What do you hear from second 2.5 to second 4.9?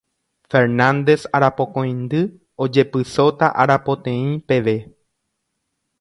ojepysóta arapoteĩ peve.